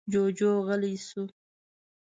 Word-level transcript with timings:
جوجو 0.11 0.51
غلی 0.67 0.95
شو. 1.07 1.23